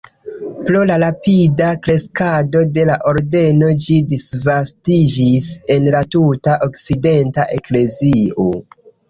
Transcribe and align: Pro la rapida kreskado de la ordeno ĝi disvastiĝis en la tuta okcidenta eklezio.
Pro 0.67 0.79
la 0.91 0.93
rapida 1.01 1.67
kreskado 1.83 2.63
de 2.77 2.85
la 2.91 2.95
ordeno 3.11 3.69
ĝi 3.83 3.99
disvastiĝis 4.15 5.47
en 5.77 5.87
la 5.99 6.03
tuta 6.17 6.57
okcidenta 6.71 7.47
eklezio. 7.61 8.51